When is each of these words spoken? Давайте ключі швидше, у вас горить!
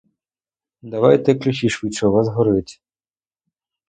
Давайте 0.81 1.35
ключі 1.35 1.69
швидше, 1.69 2.07
у 2.07 2.11
вас 2.11 2.27
горить! 2.29 2.81